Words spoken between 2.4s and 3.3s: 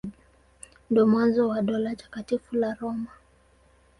la Roma.